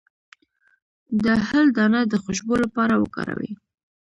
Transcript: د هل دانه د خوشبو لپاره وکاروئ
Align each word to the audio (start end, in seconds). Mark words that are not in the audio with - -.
د 1.23 1.25
هل 1.47 1.65
دانه 1.77 2.01
د 2.07 2.13
خوشبو 2.23 2.55
لپاره 2.63 2.93
وکاروئ 2.97 3.51